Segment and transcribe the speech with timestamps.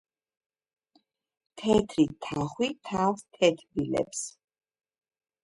[1.61, 4.25] თეთრი თახვი თავს თეთბილებს